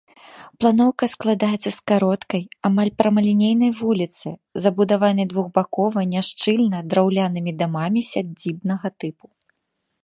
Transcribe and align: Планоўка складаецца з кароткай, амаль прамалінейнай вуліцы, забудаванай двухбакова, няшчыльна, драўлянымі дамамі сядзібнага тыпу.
Планоўка 0.63 1.05
складаецца 1.15 1.63
з 1.63 1.73
кароткай, 1.91 2.43
амаль 2.69 2.91
прамалінейнай 3.01 3.71
вуліцы, 3.83 4.27
забудаванай 4.65 5.25
двухбакова, 5.35 5.99
няшчыльна, 6.17 6.77
драўлянымі 6.95 7.51
дамамі 7.63 8.01
сядзібнага 8.11 8.87
тыпу. 9.03 9.25